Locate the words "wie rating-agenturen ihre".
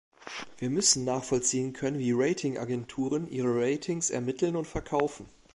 1.99-3.53